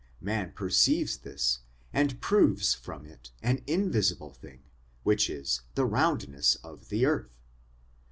Man 0.19 0.53
perceives 0.53 1.17
this, 1.17 1.59
and 1.93 2.19
proves 2.19 2.73
from 2.73 3.05
it 3.05 3.29
an 3.43 3.61
invisible 3.67 4.33
thing 4.33 4.63
which 5.03 5.29
is 5.29 5.61
the 5.75 5.85
roundness 5.85 6.55
of 6.63 6.89
the 6.89 7.05
earth. 7.05 7.37